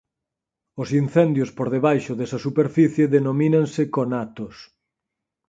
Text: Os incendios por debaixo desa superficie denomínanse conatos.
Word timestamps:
Os 0.81 0.89
incendios 1.01 1.49
por 1.57 1.67
debaixo 1.75 2.11
desa 2.19 2.39
superficie 2.45 3.05
denomínanse 3.15 3.81
conatos. 3.97 4.55